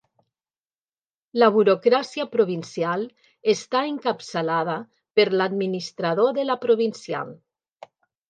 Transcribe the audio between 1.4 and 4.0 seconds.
La burocràcia provincial està